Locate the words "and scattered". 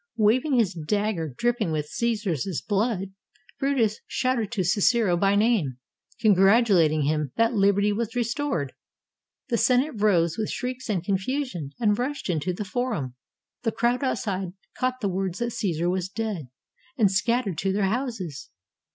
16.97-17.59